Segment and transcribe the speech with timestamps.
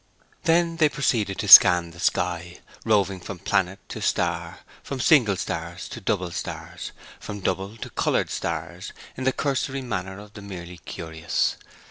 [0.45, 5.87] Then they proceeded to scan the sky, roving from planet to star, from single stars
[5.89, 10.79] to double stars, from double to coloured stars, in the cursory manner of the merely
[10.79, 11.55] curious.